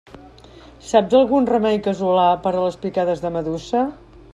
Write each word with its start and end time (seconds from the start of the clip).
Saps 0.91 1.17
algun 1.19 1.51
remei 1.51 1.79
casolà 1.89 2.27
per 2.47 2.55
a 2.57 2.67
les 2.67 2.83
picades 2.87 3.27
de 3.29 3.37
medusa? 3.41 3.89